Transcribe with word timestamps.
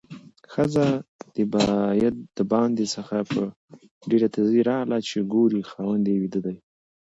ښځه 0.51 0.85
د 2.37 2.39
باندې 2.51 2.85
څخه 2.95 3.15
په 3.31 3.41
ډېره 4.09 4.27
تیزۍ 4.35 4.61
راغله 4.69 4.97
چې 5.07 5.17
ګوري 5.33 5.61
خاوند 5.69 6.05
یې 6.09 6.15
ويده 6.21 6.39
ده؛ 6.45 6.53